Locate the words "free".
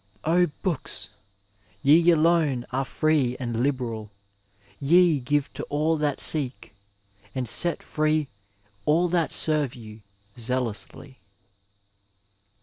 2.85-3.37, 7.83-8.27